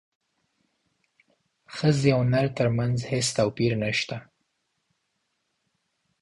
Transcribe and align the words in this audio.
ښځې 1.75 2.09
او 2.15 2.21
نر 2.31 2.47
ترمنځ 2.59 2.97
هیڅ 3.11 3.27
توپیر 3.37 3.71
نشته 3.83 4.17